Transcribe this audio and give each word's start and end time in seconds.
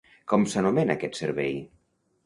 Com 0.31 0.47
s'anomena 0.53 0.95
aquest 0.99 1.23
servei? 1.23 1.57